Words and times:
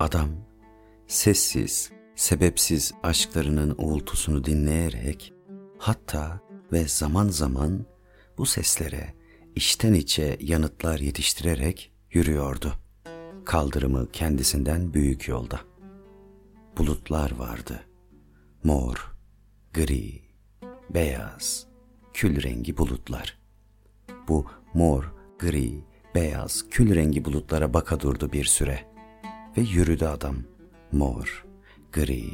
Adam 0.00 0.28
sessiz, 1.06 1.90
sebepsiz 2.16 2.92
aşklarının 3.02 3.74
uğultusunu 3.78 4.44
dinleyerek 4.44 5.32
hatta 5.78 6.40
ve 6.72 6.88
zaman 6.88 7.28
zaman 7.28 7.86
bu 8.38 8.46
seslere 8.46 9.14
içten 9.54 9.94
içe 9.94 10.36
yanıtlar 10.40 10.98
yetiştirerek 10.98 11.92
yürüyordu. 12.10 12.72
Kaldırımı 13.44 14.12
kendisinden 14.12 14.94
büyük 14.94 15.28
yolda. 15.28 15.60
Bulutlar 16.78 17.30
vardı. 17.30 17.80
Mor, 18.64 19.14
gri, 19.74 20.22
beyaz, 20.90 21.66
kül 22.14 22.42
rengi 22.42 22.78
bulutlar. 22.78 23.38
Bu 24.28 24.46
mor, 24.74 25.12
gri, 25.38 25.84
beyaz, 26.14 26.64
kül 26.70 26.94
rengi 26.94 27.24
bulutlara 27.24 27.74
baka 27.74 28.00
durdu 28.00 28.32
bir 28.32 28.44
süre. 28.44 28.95
Ve 29.56 29.60
yürüdü 29.60 30.04
adam. 30.04 30.36
Mor, 30.92 31.46
gri, 31.92 32.24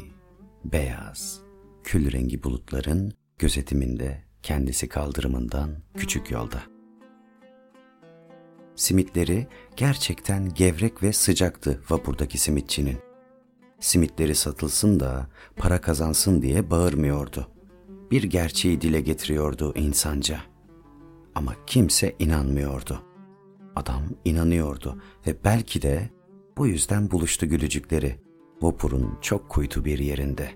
beyaz, 0.65 1.41
kül 1.85 2.13
rengi 2.13 2.43
bulutların 2.43 3.13
gözetiminde 3.39 4.25
kendisi 4.43 4.89
kaldırımından 4.89 5.71
küçük 5.97 6.31
yolda. 6.31 6.63
Simitleri 8.77 9.47
gerçekten 9.77 10.55
gevrek 10.55 11.03
ve 11.03 11.13
sıcaktı 11.13 11.83
vapurdaki 11.91 12.39
simitçinin. 12.39 12.99
Simitleri 13.81 14.35
satılsın 14.35 15.01
da 15.01 15.27
para 15.57 15.81
kazansın 15.81 16.43
diye 16.43 16.71
bağırmıyordu. 16.71 17.49
Bir 18.11 18.23
gerçeği 18.23 18.81
dile 18.81 19.01
getiriyordu 19.01 19.75
insanca. 19.77 20.41
Ama 21.35 21.55
kimse 21.67 22.17
inanmıyordu. 22.19 23.03
Adam 23.77 24.03
inanıyordu 24.25 25.03
ve 25.27 25.45
belki 25.45 25.83
de 25.83 26.11
bu 26.57 26.67
yüzden 26.67 27.11
buluştu 27.11 27.47
gülücükleri. 27.47 28.21
Vapurun 28.63 29.19
çok 29.21 29.49
kuytu 29.49 29.85
bir 29.85 29.99
yerinde. 29.99 30.51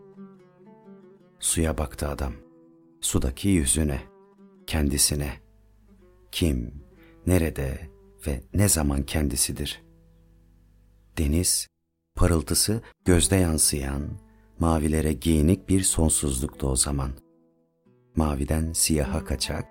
Suya 1.40 1.78
baktı 1.78 2.08
adam. 2.08 2.32
Sudaki 3.00 3.48
yüzüne, 3.48 4.02
kendisine. 4.66 5.32
Kim, 6.32 6.74
nerede 7.26 7.90
ve 8.26 8.42
ne 8.54 8.68
zaman 8.68 9.02
kendisidir? 9.02 9.82
Deniz, 11.18 11.68
parıltısı 12.14 12.82
gözde 13.04 13.36
yansıyan, 13.36 14.02
mavilere 14.58 15.12
giyinik 15.12 15.68
bir 15.68 15.82
sonsuzluktu 15.82 16.68
o 16.68 16.76
zaman. 16.76 17.10
Maviden 18.16 18.72
siyaha 18.72 19.24
kaçak 19.24 19.64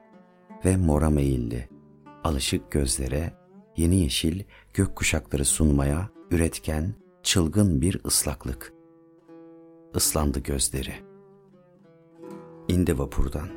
ve 0.66 0.78
mora 0.78 1.10
meyilli, 1.10 1.70
alışık 2.24 2.72
gözlere 2.72 3.34
yeni 3.78 3.96
yeşil 3.96 4.44
gök 4.74 4.96
kuşakları 4.96 5.46
sunmaya 5.46 6.15
üretken 6.32 6.94
çılgın 7.24 7.82
bir 7.82 8.02
ıslaklık. 8.06 8.74
Islandı 9.96 10.40
gözleri. 10.40 10.94
İndi 12.68 13.00
vapurdan. 13.00 13.50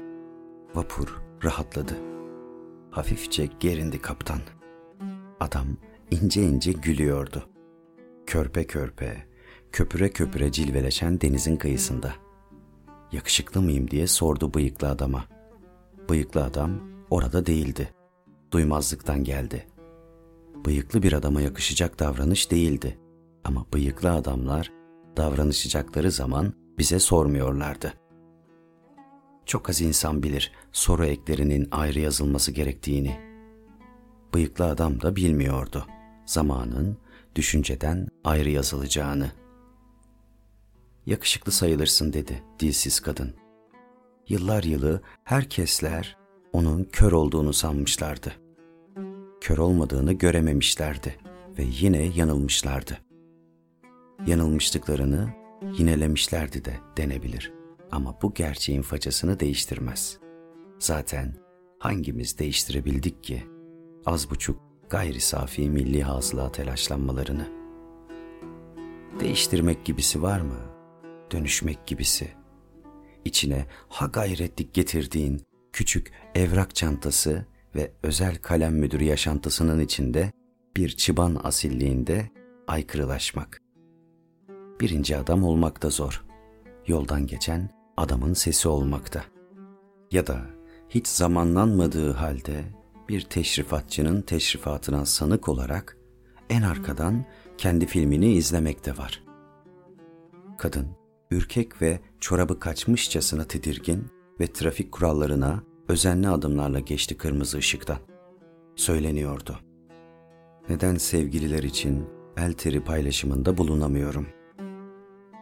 Vapur 0.74 1.22
rahatladı. 1.44 1.96
Hafifçe 2.90 3.48
gerindi 3.60 4.02
kaptan. 4.02 4.40
Adam 5.40 5.66
ince 6.10 6.42
ince 6.42 6.72
gülüyordu. 6.72 7.48
Körpe 8.26 8.66
körpe, 8.66 9.26
köpüre 9.72 10.10
köpüre 10.10 10.52
cilveleşen 10.52 11.20
denizin 11.20 11.56
kıyısında. 11.56 12.14
Yakışıklı 13.12 13.62
mıyım 13.62 13.90
diye 13.90 14.06
sordu 14.06 14.54
bıyıklı 14.54 14.88
adama. 14.88 15.24
Bıyıklı 16.08 16.44
adam 16.44 16.80
orada 17.10 17.46
değildi. 17.46 17.94
Duymazlıktan 18.52 19.24
geldi. 19.24 19.67
Bıyıklı 20.66 21.02
bir 21.02 21.12
adama 21.12 21.40
yakışacak 21.40 21.98
davranış 21.98 22.50
değildi. 22.50 22.98
Ama 23.44 23.66
bıyıklı 23.72 24.12
adamlar 24.12 24.72
davranışacakları 25.16 26.10
zaman 26.10 26.52
bize 26.78 26.98
sormuyorlardı. 26.98 27.94
Çok 29.46 29.70
az 29.70 29.80
insan 29.80 30.22
bilir 30.22 30.52
soru 30.72 31.04
eklerinin 31.04 31.68
ayrı 31.70 32.00
yazılması 32.00 32.52
gerektiğini. 32.52 33.20
Bıyıklı 34.34 34.64
adam 34.64 35.00
da 35.00 35.16
bilmiyordu 35.16 35.86
zamanın 36.26 36.98
düşünceden 37.34 38.08
ayrı 38.24 38.50
yazılacağını. 38.50 39.32
Yakışıklı 41.06 41.52
sayılırsın 41.52 42.12
dedi 42.12 42.42
dilsiz 42.60 43.00
kadın. 43.00 43.34
Yıllar 44.28 44.62
yılı 44.62 45.02
herkesler 45.24 46.16
onun 46.52 46.84
kör 46.84 47.12
olduğunu 47.12 47.52
sanmışlardı. 47.52 48.47
Kör 49.48 49.58
olmadığını 49.58 50.12
görememişlerdi 50.12 51.16
ve 51.58 51.64
yine 51.80 52.02
yanılmışlardı. 52.02 52.98
Yanılmışlıklarını 54.26 55.28
yinelemişlerdi 55.78 56.64
de 56.64 56.74
denebilir. 56.96 57.52
Ama 57.90 58.18
bu 58.22 58.34
gerçeğin 58.34 58.82
facasını 58.82 59.40
değiştirmez. 59.40 60.18
Zaten 60.78 61.36
hangimiz 61.78 62.38
değiştirebildik 62.38 63.24
ki 63.24 63.42
az 64.06 64.30
buçuk 64.30 64.60
gayri 64.90 65.20
safi 65.20 65.70
milli 65.70 66.02
hasıla 66.02 66.52
telaşlanmalarını? 66.52 67.48
Değiştirmek 69.20 69.84
gibisi 69.84 70.22
var 70.22 70.40
mı? 70.40 70.60
Dönüşmek 71.32 71.86
gibisi. 71.86 72.28
İçine 73.24 73.66
ha 73.88 74.06
gayretlik 74.06 74.74
getirdiğin 74.74 75.42
küçük 75.72 76.12
evrak 76.34 76.74
çantası 76.74 77.46
ve 77.74 77.92
özel 78.02 78.36
kalem 78.36 78.74
müdürü 78.74 79.04
yaşantısının 79.04 79.80
içinde 79.80 80.32
bir 80.76 80.88
çıban 80.88 81.40
asilliğinde 81.44 82.30
aykırılaşmak. 82.66 83.60
Birinci 84.80 85.16
adam 85.16 85.44
olmak 85.44 85.82
da 85.82 85.90
zor. 85.90 86.24
Yoldan 86.86 87.26
geçen 87.26 87.70
adamın 87.96 88.32
sesi 88.32 88.68
olmakta. 88.68 89.24
Ya 90.12 90.26
da 90.26 90.40
hiç 90.88 91.08
zamanlanmadığı 91.08 92.12
halde 92.12 92.64
bir 93.08 93.20
teşrifatçının 93.20 94.22
teşrifatına 94.22 95.06
sanık 95.06 95.48
olarak 95.48 95.96
en 96.50 96.62
arkadan 96.62 97.24
kendi 97.58 97.86
filmini 97.86 98.32
izlemekte 98.32 98.96
var. 98.96 99.22
Kadın 100.58 100.88
ürkek 101.30 101.82
ve 101.82 102.00
çorabı 102.20 102.60
kaçmışçasına 102.60 103.44
tedirgin 103.44 104.06
ve 104.40 104.46
trafik 104.46 104.92
kurallarına 104.92 105.62
özenli 105.88 106.28
adımlarla 106.28 106.80
geçti 106.80 107.16
kırmızı 107.16 107.58
ışıktan. 107.58 107.98
Söyleniyordu. 108.76 109.58
Neden 110.68 110.94
sevgililer 110.94 111.62
için 111.62 112.06
el 112.36 112.52
teri 112.52 112.84
paylaşımında 112.84 113.58
bulunamıyorum? 113.58 114.26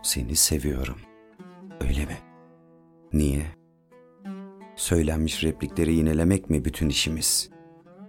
Seni 0.03 0.37
seviyorum. 0.37 0.97
Öyle 1.81 2.07
mi? 2.07 2.19
Niye? 3.13 3.47
Söylenmiş 4.77 5.45
replikleri 5.45 5.95
yinelemek 5.95 6.51
mi 6.51 6.65
bütün 6.65 6.89
işimiz? 6.89 7.51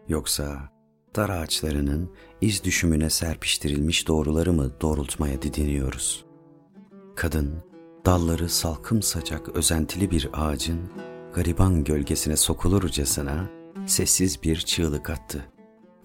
Yoksa 0.08 0.69
dar 1.16 1.30
ağaçlarının 1.30 2.12
iz 2.42 2.64
düşümüne 2.64 3.09
serpiştirilmiş 3.09 4.08
doğruları 4.08 4.54
mı 4.54 4.72
doğrultmaya 4.81 5.42
didiniyoruz? 5.42 6.25
Kadın, 7.16 7.64
dalları 8.06 8.50
salkım 8.50 9.02
sacak 9.02 9.50
özentili 9.50 10.12
bir 10.12 10.30
ağacın 10.34 10.80
gariban 11.38 11.84
gölgesine 11.84 12.38
sokulurcasına 12.38 13.50
sessiz 13.86 14.44
bir 14.44 14.56
çığlık 14.56 15.09
attı. 15.09 15.46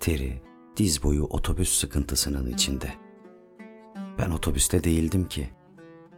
Teri, 0.00 0.42
diz 0.76 1.02
boyu 1.02 1.24
otobüs 1.24 1.78
sıkıntısının 1.78 2.46
içinde. 2.46 2.90
Ben 4.18 4.30
otobüste 4.30 4.84
değildim 4.84 5.28
ki. 5.28 5.50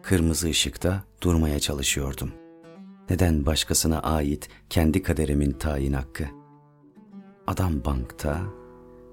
Kırmızı 0.03 0.49
ışıkta 0.49 1.05
durmaya 1.23 1.61
çalışıyordum. 1.61 2.33
Neden 3.11 3.47
başkasına 3.47 4.01
ait 4.03 4.49
kendi 4.71 5.03
kaderimin 5.03 5.53
tayin 5.53 5.93
hakkı? 5.93 6.25
Adam 7.47 7.85
bankta, 7.85 8.41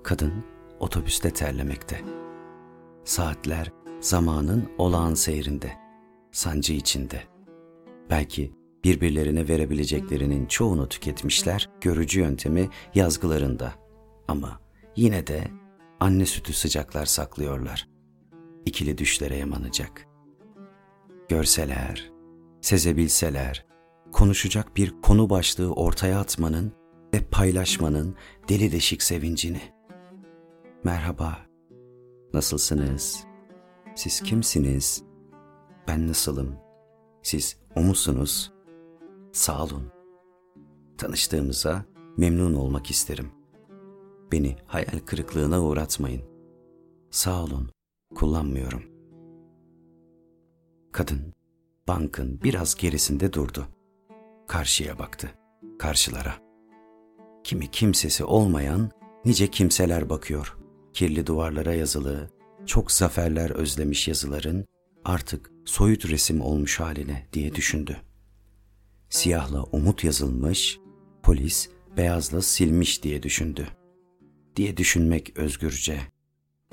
kadın 0.04 0.34
otobüste 0.80 1.32
terlemekte. 1.32 2.02
Saatler 3.06 3.72
zamanın 4.00 4.70
olağan 4.78 5.14
seyrinde, 5.14 5.72
sancı 6.32 6.74
içinde. 6.74 7.24
Belki 8.10 8.61
birbirlerine 8.84 9.48
verebileceklerinin 9.48 10.46
çoğunu 10.46 10.90
tüketmişler 10.90 11.70
görücü 11.82 12.20
yöntemi 12.20 12.70
yazgılarında. 12.96 13.74
Ama 14.28 14.62
yine 14.96 15.28
de 15.28 15.48
anne 16.00 16.26
sütü 16.26 16.54
sıcaklar 16.54 17.06
saklıyorlar. 17.06 17.88
İkili 18.66 18.98
düşlere 18.98 19.38
yamanacak. 19.38 20.08
Görseler, 21.30 22.12
sezebilseler, 22.62 23.66
konuşacak 24.12 24.78
bir 24.78 25.02
konu 25.02 25.30
başlığı 25.30 25.74
ortaya 25.74 26.20
atmanın 26.20 26.74
ve 27.14 27.20
paylaşmanın 27.32 28.16
deli 28.50 28.72
deşik 28.72 29.04
sevincini. 29.04 29.62
Merhaba, 30.84 31.38
nasılsınız? 32.34 33.24
Siz 33.96 34.22
kimsiniz? 34.22 35.04
Ben 35.88 36.08
nasılım? 36.08 36.56
Siz 37.24 37.58
o 37.76 37.82
musunuz? 37.82 38.52
Sağ 39.32 39.64
olun. 39.64 39.92
Tanıştığımıza 40.98 41.86
memnun 42.18 42.54
olmak 42.54 42.92
isterim. 42.92 43.32
Beni 44.32 44.56
hayal 44.66 45.00
kırıklığına 45.06 45.64
uğratmayın. 45.64 46.22
Sağ 47.12 47.44
olun. 47.44 47.70
kullanmıyorum. 48.16 48.84
Kadın 50.92 51.34
bankın 51.88 52.42
biraz 52.44 52.76
gerisinde 52.76 53.34
durdu. 53.34 53.68
Karşıya 54.48 55.00
baktı, 55.00 55.30
karşılara. 55.80 56.36
Kimi 57.44 57.72
kimsesi 57.72 58.24
olmayan 58.24 58.92
nice 59.26 59.48
kimseler 59.48 60.10
bakıyor. 60.10 60.58
Kirli 60.94 61.28
duvarlara 61.28 61.74
yazılı, 61.74 62.30
çok 62.66 62.92
zaferler 62.92 63.50
özlemiş 63.50 64.08
yazıların 64.08 64.66
artık 65.06 65.52
soyut 65.66 66.10
resim 66.10 66.42
olmuş 66.42 66.80
haline 66.80 67.28
diye 67.34 67.56
düşündü. 67.56 67.98
Siyahla 69.12 69.64
umut 69.64 70.04
yazılmış, 70.04 70.80
polis 71.24 71.70
beyazla 71.98 72.42
silmiş 72.42 73.04
diye 73.04 73.24
düşündü. 73.24 73.68
Diye 74.56 74.78
düşünmek 74.78 75.38
özgürce. 75.38 76.00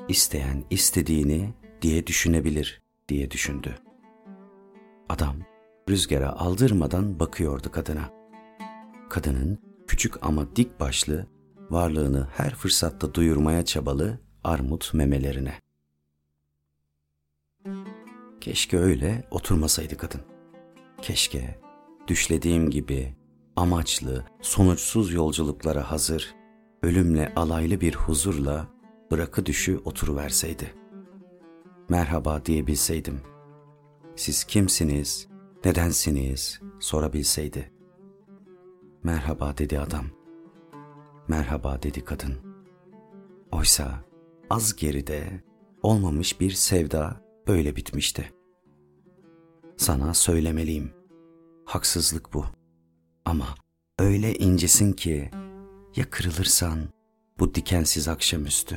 İsteyen 0.09 0.65
istediğini 0.71 1.55
diye 1.83 2.07
düşünebilir 2.07 2.83
diye 3.09 3.31
düşündü. 3.31 3.79
Adam 5.09 5.37
rüzgara 5.89 6.33
aldırmadan 6.33 7.21
bakıyordu 7.21 7.73
kadına. 7.73 8.11
Kadının 9.11 9.59
küçük 9.87 10.27
ama 10.27 10.57
dik 10.57 10.81
başlı, 10.81 11.27
varlığını 11.71 12.29
her 12.37 12.55
fırsatta 12.55 13.15
duyurmaya 13.15 13.65
çabalı 13.65 14.21
armut 14.45 14.95
memelerine. 14.95 15.55
Keşke 18.41 18.79
öyle 18.79 19.29
oturmasaydı 19.31 19.97
kadın. 19.97 20.21
Keşke 21.03 21.68
düşlediğim 22.09 22.71
gibi 22.71 23.15
amaçlı, 23.57 24.25
sonuçsuz 24.43 25.13
yolculuklara 25.13 25.91
hazır, 25.91 26.35
ölümle 26.83 27.33
alaylı 27.37 27.81
bir 27.81 27.95
huzurla 27.95 28.69
bırakı 29.11 29.47
düşü 29.47 29.81
oturuverseydi. 29.85 30.75
Merhaba 31.89 32.45
diyebilseydim. 32.45 33.21
Siz 34.17 34.45
kimsiniz, 34.45 35.29
nedensiniz 35.65 36.61
sorabilseydi. 36.81 37.73
Merhaba 39.03 39.59
dedi 39.59 39.81
adam. 39.81 40.05
Merhaba 41.29 41.83
dedi 41.83 42.05
kadın. 42.05 42.35
Oysa 43.53 44.05
az 44.51 44.77
geride 44.77 45.45
olmamış 45.83 46.41
bir 46.41 46.51
sevda 46.51 47.21
böyle 47.47 47.77
bitmişti. 47.77 48.33
Sana 49.77 50.15
söylemeliyim. 50.15 50.98
Haksızlık 51.69 52.35
bu. 52.35 52.45
Ama 53.25 53.47
öyle 53.99 54.35
incesin 54.35 54.93
ki 54.93 55.31
ya 55.97 56.11
kırılırsan 56.11 56.79
bu 57.39 57.55
dikensiz 57.55 58.09
akşamüstü. 58.09 58.77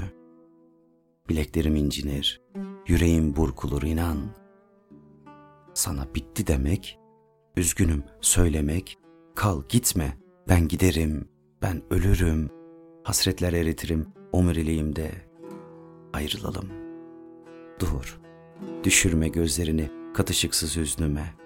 Bileklerim 1.29 1.75
incinir, 1.75 2.41
yüreğim 2.87 3.35
burkulur 3.35 3.81
inan. 3.81 4.17
Sana 5.73 6.15
bitti 6.15 6.47
demek, 6.47 6.99
üzgünüm 7.57 8.03
söylemek, 8.21 8.97
kal 9.35 9.63
gitme, 9.69 10.17
ben 10.49 10.67
giderim, 10.67 11.29
ben 11.61 11.81
ölürüm, 11.89 12.49
hasretler 13.03 13.53
eritirim 13.53 14.07
omuriliğimde. 14.31 15.11
Ayrılalım. 16.13 16.69
Dur, 17.79 18.19
düşürme 18.83 19.27
gözlerini 19.27 19.91
katışıksız 20.13 20.77
hüznüme. 20.77 21.40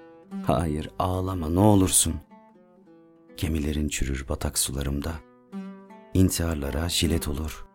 Hayır 0.45 0.89
ağlama 0.99 1.49
ne 1.49 1.59
olursun. 1.59 2.13
Gemilerin 3.37 3.89
çürür 3.89 4.25
batak 4.29 4.57
sularımda. 4.57 5.11
İntiharlara 6.13 6.89
jilet 6.89 7.27
olur. 7.27 7.65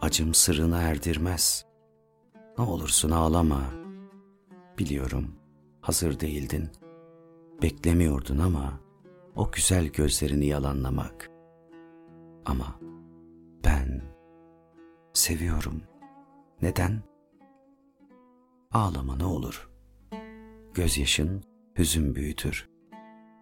Acım 0.00 0.34
sırrına 0.34 0.82
erdirmez. 0.82 1.66
Ne 2.58 2.64
olursun 2.64 3.10
ağlama. 3.10 3.62
Biliyorum 4.78 5.34
hazır 5.80 6.20
değildin. 6.20 6.68
Beklemiyordun 7.62 8.38
ama 8.38 8.80
o 9.36 9.50
güzel 9.50 9.86
gözlerini 9.86 10.46
yalanlamak. 10.46 11.30
Ama 12.44 12.80
ben 13.64 14.02
seviyorum. 15.12 15.82
Neden? 16.62 17.02
Ağlama 18.72 19.16
ne 19.16 19.24
olur. 19.24 19.70
Gözyaşın 20.74 21.42
hüzün 21.78 22.14
büyütür. 22.14 22.68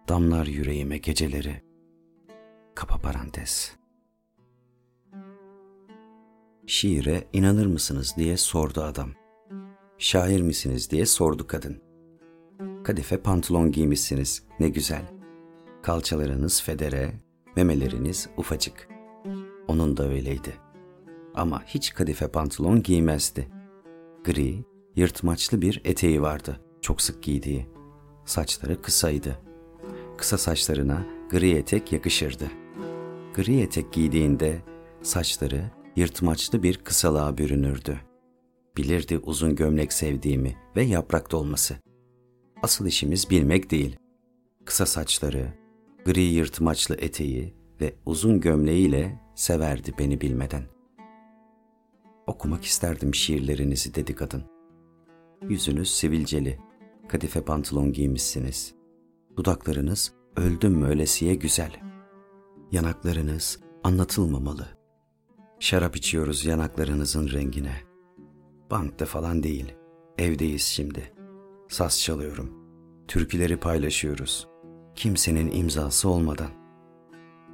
Damlar 0.09 0.45
yüreğime 0.45 0.97
geceleri. 0.97 1.63
Kapa 2.75 2.97
parantez. 2.97 3.75
Şiire 6.65 7.27
inanır 7.33 7.65
mısınız 7.65 8.13
diye 8.17 8.37
sordu 8.37 8.81
adam. 8.81 9.09
Şair 9.97 10.41
misiniz 10.41 10.91
diye 10.91 11.05
sordu 11.05 11.47
kadın. 11.47 11.81
Kadife 12.83 13.17
pantolon 13.17 13.71
giymişsiniz, 13.71 14.43
ne 14.59 14.69
güzel. 14.69 15.05
Kalçalarınız 15.83 16.61
federe, 16.61 17.13
memeleriniz 17.55 18.29
ufacık. 18.37 18.89
Onun 19.67 19.97
da 19.97 20.09
öyleydi. 20.09 20.53
Ama 21.35 21.63
hiç 21.63 21.93
kadife 21.93 22.27
pantolon 22.27 22.83
giymezdi. 22.83 23.47
Gri, 24.23 24.65
yırtmaçlı 24.95 25.61
bir 25.61 25.81
eteği 25.85 26.21
vardı, 26.21 26.61
çok 26.81 27.01
sık 27.01 27.23
giydiği. 27.23 27.76
Saçları 28.27 28.81
kısaydı. 28.81 29.39
Kısa 30.17 30.37
saçlarına 30.37 31.05
gri 31.29 31.51
etek 31.51 31.91
yakışırdı. 31.91 32.51
Gri 33.35 33.61
etek 33.61 33.93
giydiğinde 33.93 34.61
saçları 35.01 35.71
yırtmaçlı 35.95 36.63
bir 36.63 36.77
kısalığa 36.77 37.37
bürünürdü. 37.37 37.99
Bilirdi 38.77 39.17
uzun 39.17 39.55
gömlek 39.55 39.93
sevdiğimi 39.93 40.55
ve 40.75 40.83
yaprakta 40.83 41.37
olması. 41.37 41.75
Asıl 42.63 42.85
işimiz 42.85 43.29
bilmek 43.29 43.71
değil. 43.71 43.97
Kısa 44.65 44.85
saçları, 44.85 45.53
gri 46.05 46.21
yırtmaçlı 46.21 46.95
eteği 46.95 47.53
ve 47.81 47.95
uzun 48.05 48.39
gömleğiyle 48.39 49.19
severdi 49.35 49.93
beni 49.99 50.21
bilmeden. 50.21 50.63
Okumak 52.27 52.65
isterdim 52.65 53.15
şiirlerinizi 53.15 53.95
dedi 53.95 54.15
kadın. 54.15 54.43
Yüzünüz 55.49 55.91
sivilceli, 55.95 56.59
kadife 57.07 57.41
pantolon 57.41 57.93
giymişsiniz. 57.93 58.75
Dudaklarınız 59.37 60.13
öldüm 60.35 60.73
mü 60.73 60.87
ölesiye 60.87 61.35
güzel. 61.35 61.71
Yanaklarınız 62.71 63.59
anlatılmamalı. 63.83 64.67
Şarap 65.59 65.95
içiyoruz 65.95 66.45
yanaklarınızın 66.45 67.29
rengine. 67.29 67.75
Bankta 68.71 69.05
falan 69.05 69.43
değil, 69.43 69.73
evdeyiz 70.17 70.63
şimdi. 70.63 71.13
Saz 71.69 72.01
çalıyorum. 72.01 72.53
Türküleri 73.07 73.57
paylaşıyoruz. 73.57 74.47
Kimsenin 74.95 75.51
imzası 75.51 76.09
olmadan. 76.09 76.51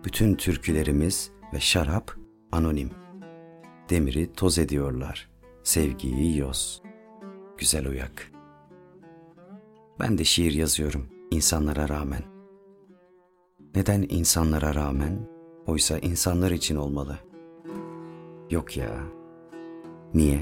Bütün 0.06 0.36
türkülerimiz 0.36 1.32
ve 1.54 1.60
şarap 1.60 2.16
anonim. 2.52 2.90
Demiri 3.90 4.34
toz 4.34 4.60
ediyorlar. 4.60 5.30
Sevgiyi 5.64 6.38
yoz. 6.38 6.82
Güzel 7.58 7.88
uyak. 7.88 8.33
Ben 10.00 10.18
de 10.18 10.24
şiir 10.24 10.54
yazıyorum 10.54 11.10
insanlara 11.32 11.90
rağmen. 11.90 12.22
Neden 13.76 14.06
insanlara 14.10 14.76
rağmen? 14.76 15.30
Oysa 15.68 16.00
insanlar 16.00 16.52
için 16.52 16.76
olmalı. 16.76 17.20
Yok 18.50 18.78
ya. 18.78 19.04
Niye? 20.14 20.40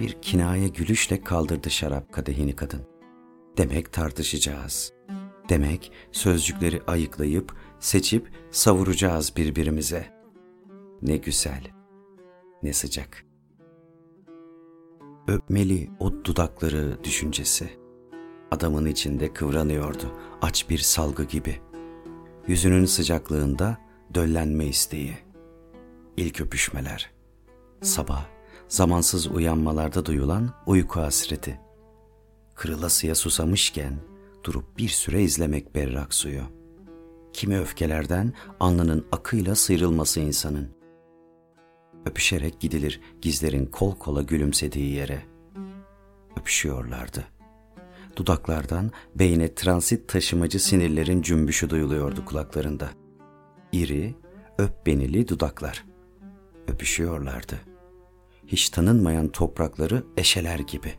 Bir 0.00 0.22
kinaye 0.22 0.68
gülüşle 0.68 1.20
kaldırdı 1.20 1.70
şarap 1.70 2.12
kadehini 2.12 2.56
kadın. 2.56 2.82
Demek 3.56 3.92
tartışacağız. 3.92 4.92
Demek 5.48 5.92
sözcükleri 6.12 6.82
ayıklayıp, 6.86 7.52
seçip 7.80 8.30
savuracağız 8.50 9.36
birbirimize. 9.36 10.06
Ne 11.02 11.16
güzel, 11.16 11.62
ne 12.62 12.72
sıcak. 12.72 13.24
Öpmeli 15.28 15.90
o 16.00 16.24
dudakları 16.24 17.04
düşüncesi. 17.04 17.70
Adamın 18.50 18.86
içinde 18.86 19.32
kıvranıyordu, 19.32 20.12
aç 20.42 20.70
bir 20.70 20.78
salgı 20.78 21.24
gibi. 21.24 21.60
Yüzünün 22.46 22.84
sıcaklığında 22.84 23.78
döllenme 24.14 24.66
isteği. 24.66 25.18
İlk 26.16 26.40
öpüşmeler. 26.40 27.10
Sabah, 27.82 28.26
zamansız 28.68 29.26
uyanmalarda 29.26 30.06
duyulan 30.06 30.50
uyku 30.66 31.00
hasreti. 31.00 31.60
Kırılasıya 32.54 33.14
susamışken 33.14 33.94
durup 34.44 34.78
bir 34.78 34.88
süre 34.88 35.22
izlemek 35.22 35.74
berrak 35.74 36.14
suyu. 36.14 36.42
Kimi 37.32 37.58
öfkelerden 37.58 38.32
alnının 38.60 39.06
akıyla 39.12 39.54
sıyrılması 39.54 40.20
insanın. 40.20 40.83
Öpüşerek 42.06 42.60
gidilir 42.60 43.00
gizlerin 43.22 43.66
kol 43.66 43.98
kola 43.98 44.22
gülümsediği 44.22 44.94
yere. 44.94 45.22
Öpüşüyorlardı. 46.40 47.24
Dudaklardan 48.16 48.90
beyne 49.14 49.54
transit 49.54 50.08
taşımacı 50.08 50.64
sinirlerin 50.64 51.22
cümbüşü 51.22 51.70
duyuluyordu 51.70 52.24
kulaklarında. 52.24 52.90
İri, 53.72 54.14
öp 54.58 54.86
benili 54.86 55.28
dudaklar. 55.28 55.84
Öpüşüyorlardı. 56.68 57.60
hiç 58.46 58.68
tanınmayan 58.70 59.28
toprakları 59.28 60.04
eşeler 60.16 60.58
gibi. 60.58 60.92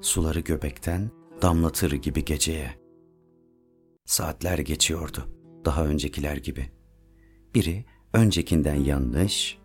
Suları 0.00 0.40
göbekten 0.40 1.10
damlatır 1.42 1.92
gibi 1.92 2.24
geceye. 2.24 2.80
Saatler 4.04 4.58
geçiyordu 4.58 5.40
daha 5.64 5.86
öncekiler 5.86 6.36
gibi. 6.36 6.70
Biri 7.54 7.84
öncekinden 8.12 8.74
yanlış, 8.74 9.58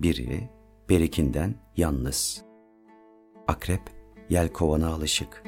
biri 0.00 0.50
berikinden 0.88 1.54
yalnız. 1.76 2.44
Akrep 3.48 3.80
yel 4.30 4.52
kovana 4.52 4.88
alışık. 4.88 5.44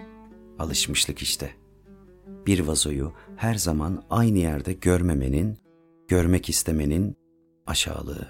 Alışmışlık 0.58 1.22
işte. 1.22 1.50
Bir 2.46 2.60
vazoyu 2.60 3.12
her 3.36 3.54
zaman 3.54 4.02
aynı 4.10 4.38
yerde 4.38 4.72
görmemenin, 4.72 5.58
görmek 6.08 6.48
istemenin 6.48 7.16
aşağılığı. 7.66 8.28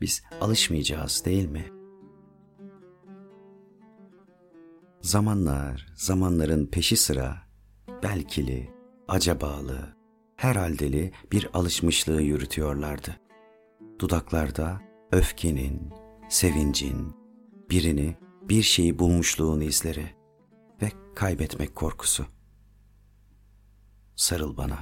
Biz 0.00 0.22
alışmayacağız 0.40 1.22
değil 1.24 1.48
mi? 1.48 1.64
Zamanlar, 5.00 5.86
zamanların 5.96 6.66
peşi 6.66 6.96
sıra, 6.96 7.36
belkili, 8.02 8.70
acabalı, 9.08 9.96
herhaldeli 10.36 11.12
bir 11.32 11.48
alışmışlığı 11.54 12.22
yürütüyorlardı. 12.22 13.23
Dudaklarda 13.98 14.80
öfkenin, 15.12 15.92
sevincin, 16.28 17.14
birini, 17.70 18.16
bir 18.42 18.62
şeyi 18.62 18.98
bulmuşluğun 18.98 19.60
izleri 19.60 20.06
ve 20.82 20.90
kaybetmek 21.14 21.74
korkusu. 21.74 22.26
Sarıl 24.16 24.56
bana. 24.56 24.78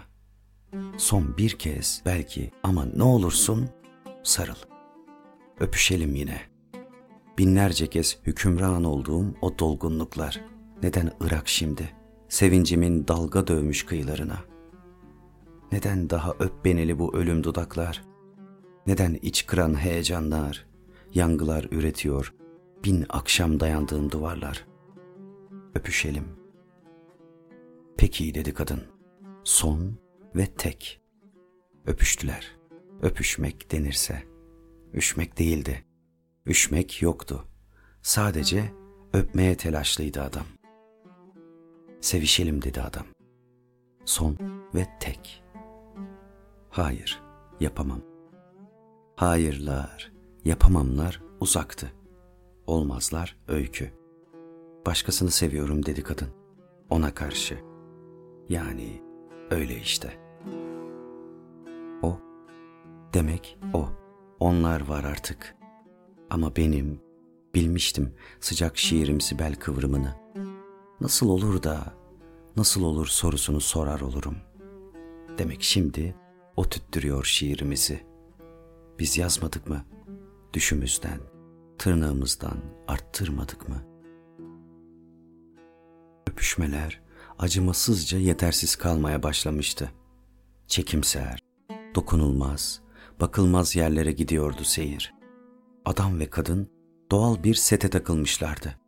Son 0.96 1.36
bir 1.36 1.50
kez 1.50 2.02
belki 2.06 2.50
ama 2.62 2.84
ne 2.84 3.02
olursun 3.02 3.68
sarıl. 4.22 4.54
Öpüşelim 5.60 6.14
yine. 6.14 6.40
Binlerce 7.38 7.86
kez 7.86 8.18
hükümran 8.26 8.84
olduğum 8.84 9.34
o 9.42 9.58
dolgunluklar 9.58 10.40
neden 10.82 11.12
Irak 11.20 11.48
şimdi? 11.48 11.92
Sevincimin 12.28 13.08
dalga 13.08 13.46
dövmüş 13.46 13.86
kıyılarına. 13.86 14.38
Neden 15.72 16.10
daha 16.10 16.32
öp 16.38 16.64
beneli 16.64 16.98
bu 16.98 17.16
ölüm 17.16 17.44
dudaklar? 17.44 18.11
Neden 18.86 19.18
iç 19.22 19.46
kıran 19.46 19.80
heyecanlar, 19.80 20.66
yangılar 21.14 21.66
üretiyor 21.70 22.34
bin 22.84 23.06
akşam 23.08 23.60
dayandığım 23.60 24.10
duvarlar? 24.10 24.66
Öpüşelim. 25.74 26.24
Peki 27.96 28.34
dedi 28.34 28.54
kadın. 28.54 28.82
Son 29.44 29.98
ve 30.36 30.46
tek. 30.46 31.00
Öpüştüler. 31.86 32.56
Öpüşmek 33.02 33.72
denirse. 33.72 34.22
Üşmek 34.94 35.38
değildi. 35.38 35.84
Üşmek 36.46 37.02
yoktu. 37.02 37.44
Sadece 38.02 38.72
öpmeye 39.12 39.56
telaşlıydı 39.56 40.22
adam. 40.22 40.46
Sevişelim 42.00 42.62
dedi 42.62 42.82
adam. 42.82 43.06
Son 44.04 44.36
ve 44.74 44.86
tek. 45.00 45.44
Hayır, 46.70 47.22
yapamam. 47.60 48.11
Hayırlar, 49.22 50.12
yapamamlar 50.44 51.22
uzaktı. 51.40 51.92
Olmazlar 52.66 53.36
öykü. 53.48 53.90
Başkasını 54.86 55.30
seviyorum 55.30 55.86
dedi 55.86 56.02
kadın. 56.02 56.28
Ona 56.90 57.14
karşı. 57.14 57.58
Yani 58.48 59.02
öyle 59.50 59.80
işte. 59.80 60.20
O, 62.02 62.18
demek 63.14 63.58
o. 63.74 63.88
Onlar 64.40 64.88
var 64.88 65.04
artık. 65.04 65.56
Ama 66.30 66.56
benim, 66.56 67.00
bilmiştim 67.54 68.14
sıcak 68.40 68.78
şiirimsi 68.78 69.38
bel 69.38 69.54
kıvrımını. 69.54 70.14
Nasıl 71.00 71.28
olur 71.28 71.62
da, 71.62 71.94
nasıl 72.56 72.82
olur 72.82 73.06
sorusunu 73.06 73.60
sorar 73.60 74.00
olurum. 74.00 74.36
Demek 75.38 75.62
şimdi 75.62 76.14
o 76.56 76.64
tüttürüyor 76.64 77.24
şiirimizi.'' 77.24 78.11
Biz 79.02 79.18
yazmadık 79.18 79.68
mı? 79.68 79.84
Düşümüzden, 80.52 81.20
tırnağımızdan 81.78 82.58
arttırmadık 82.88 83.68
mı? 83.68 83.82
Öpüşmeler 86.30 87.00
acımasızca 87.38 88.18
yetersiz 88.18 88.76
kalmaya 88.76 89.22
başlamıştı. 89.22 89.92
Çekimser, 90.66 91.38
dokunulmaz, 91.94 92.80
bakılmaz 93.20 93.76
yerlere 93.76 94.12
gidiyordu 94.12 94.64
seyir. 94.64 95.14
Adam 95.84 96.18
ve 96.18 96.30
kadın 96.30 96.70
doğal 97.10 97.42
bir 97.42 97.54
sete 97.54 97.90
takılmışlardı. 97.90 98.78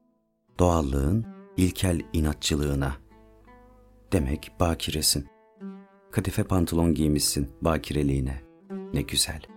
Doğallığın 0.59 1.27
ilkel 1.57 2.01
inatçılığına. 2.13 2.97
Demek 4.13 4.53
bakiresin. 4.61 5.27
Kadife 6.11 6.45
pantolon 6.45 6.95
giymişsin 6.95 7.51
bakireliğine. 7.63 8.43
Ne 8.93 9.03
güzel. 9.03 9.54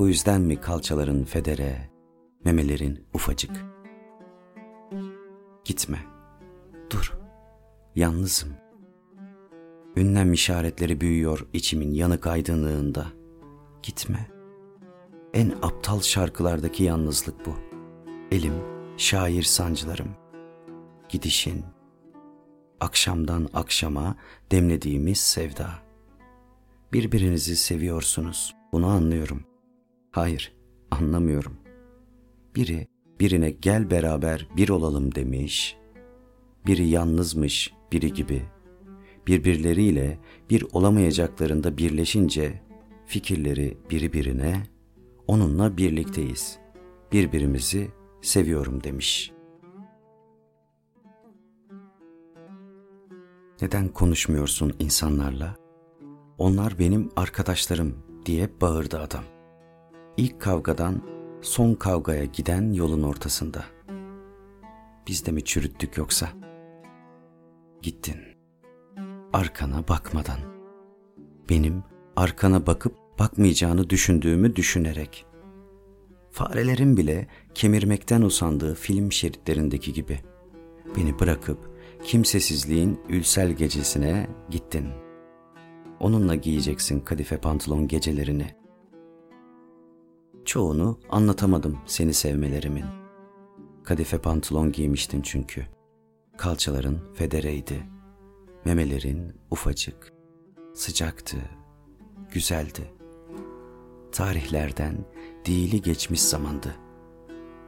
Bu 0.00 0.08
yüzden 0.08 0.40
mi 0.40 0.60
kalçaların 0.60 1.24
federe, 1.24 1.90
memelerin 2.44 3.04
ufacık? 3.14 3.64
Gitme. 5.64 5.98
Dur. 6.90 7.12
Yalnızım. 7.94 8.48
Ünlem 9.96 10.32
işaretleri 10.32 11.00
büyüyor 11.00 11.46
içimin 11.52 11.94
yanık 11.94 12.26
aydınlığında. 12.26 13.06
Gitme. 13.82 14.30
En 15.34 15.52
aptal 15.62 16.00
şarkılardaki 16.00 16.84
yalnızlık 16.84 17.46
bu. 17.46 17.54
Elim, 18.30 18.54
şair 18.96 19.42
sancılarım. 19.42 20.08
Gidişin, 21.08 21.64
akşamdan 22.80 23.48
akşama 23.54 24.16
demlediğimiz 24.50 25.18
sevda. 25.18 25.70
Birbirinizi 26.92 27.56
seviyorsunuz, 27.56 28.54
bunu 28.72 28.86
anlıyorum. 28.86 29.49
Hayır, 30.10 30.52
anlamıyorum. 30.90 31.56
Biri 32.56 32.88
birine 33.20 33.50
gel 33.50 33.90
beraber 33.90 34.48
bir 34.56 34.68
olalım 34.68 35.14
demiş. 35.14 35.76
Biri 36.66 36.88
yalnızmış 36.88 37.72
biri 37.92 38.12
gibi. 38.12 38.42
Birbirleriyle 39.26 40.18
bir 40.50 40.64
olamayacaklarında 40.72 41.78
birleşince 41.78 42.62
fikirleri 43.06 43.78
biri 43.90 44.12
birine 44.12 44.62
onunla 45.26 45.76
birlikteyiz. 45.76 46.58
Birbirimizi 47.12 47.88
seviyorum 48.22 48.84
demiş. 48.84 49.32
Neden 53.62 53.88
konuşmuyorsun 53.88 54.72
insanlarla? 54.78 55.56
Onlar 56.38 56.78
benim 56.78 57.08
arkadaşlarım 57.16 57.98
diye 58.26 58.60
bağırdı 58.60 59.00
adam.'' 59.00 59.39
İlk 60.20 60.40
kavgadan 60.40 61.02
son 61.42 61.74
kavgaya 61.74 62.24
giden 62.24 62.72
yolun 62.72 63.02
ortasında. 63.02 63.64
Biz 65.06 65.26
de 65.26 65.32
mi 65.32 65.44
çürüttük 65.44 65.96
yoksa? 65.96 66.28
Gittin. 67.82 68.16
Arkana 69.32 69.88
bakmadan. 69.88 70.38
Benim 71.48 71.82
arkana 72.16 72.66
bakıp 72.66 72.96
bakmayacağını 73.18 73.90
düşündüğümü 73.90 74.56
düşünerek. 74.56 75.26
Farelerin 76.30 76.96
bile 76.96 77.26
kemirmekten 77.54 78.22
usandığı 78.22 78.74
film 78.74 79.12
şeritlerindeki 79.12 79.92
gibi. 79.92 80.20
Beni 80.96 81.18
bırakıp 81.18 81.58
kimsesizliğin 82.04 83.00
ülsel 83.08 83.52
gecesine 83.52 84.26
gittin. 84.50 84.88
Onunla 86.00 86.34
giyeceksin 86.34 87.00
kadife 87.00 87.36
pantolon 87.36 87.88
gecelerini. 87.88 88.59
Çoğunu 90.50 90.98
anlatamadım 91.10 91.78
seni 91.86 92.14
sevmelerimin. 92.14 92.84
Kadife 93.84 94.18
pantolon 94.18 94.72
giymiştin 94.72 95.22
çünkü. 95.22 95.66
Kalçaların 96.36 96.98
federeydi. 97.14 97.86
Memelerin 98.64 99.32
ufacık. 99.50 100.12
Sıcaktı. 100.74 101.36
Güzeldi. 102.32 102.94
Tarihlerden 104.12 105.04
değili 105.46 105.82
geçmiş 105.82 106.22
zamandı. 106.22 106.74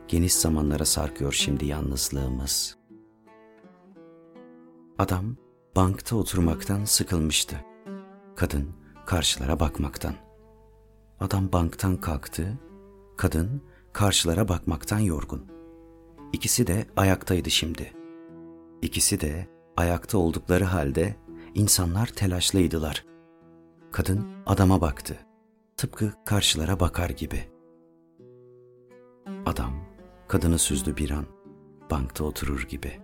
Geniş 0.08 0.34
zamanlara 0.34 0.84
sarkıyor 0.84 1.32
şimdi 1.32 1.66
yalnızlığımız. 1.66 2.76
Adam 4.98 5.36
bankta 5.76 6.16
oturmaktan 6.16 6.84
sıkılmıştı. 6.84 7.56
Kadın 8.36 8.68
karşılara 9.06 9.60
bakmaktan. 9.60 10.14
Adam 11.20 11.52
banktan 11.52 11.96
kalktı, 11.96 12.58
kadın 13.22 13.62
karşılara 13.92 14.48
bakmaktan 14.48 14.98
yorgun. 14.98 15.46
İkisi 16.32 16.66
de 16.66 16.86
ayaktaydı 16.96 17.50
şimdi. 17.50 17.92
İkisi 18.82 19.20
de 19.20 19.48
ayakta 19.76 20.18
oldukları 20.18 20.64
halde 20.64 21.16
insanlar 21.54 22.06
telaşlıydılar. 22.06 23.04
Kadın 23.92 24.26
adama 24.46 24.80
baktı. 24.80 25.18
Tıpkı 25.76 26.12
karşılara 26.24 26.80
bakar 26.80 27.10
gibi. 27.10 27.44
Adam 29.46 29.72
kadını 30.28 30.58
süzdü 30.58 30.96
bir 30.96 31.10
an, 31.10 31.24
bankta 31.90 32.24
oturur 32.24 32.62
gibi. 32.68 33.00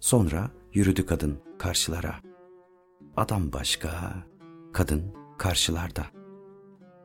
Sonra 0.00 0.50
yürüdü 0.72 1.06
kadın 1.06 1.38
karşılara. 1.58 2.14
Adam 3.16 3.52
başka, 3.52 4.14
kadın 4.72 5.14
karşılarda. 5.38 6.06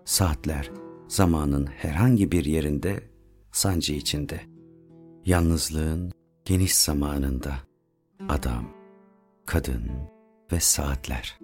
Saatler 0.05 0.72
zamanın 1.07 1.65
herhangi 1.65 2.31
bir 2.31 2.45
yerinde 2.45 3.10
sancı 3.51 3.93
içinde. 3.93 4.41
Yalnızlığın 5.25 6.12
geniş 6.45 6.75
zamanında 6.75 7.53
adam, 8.29 8.65
kadın 9.45 9.91
ve 10.51 10.60
saatler.'' 10.60 11.42